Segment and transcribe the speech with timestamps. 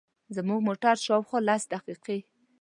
[0.35, 2.19] زموږ موټر شاوخوا لس دقیقې.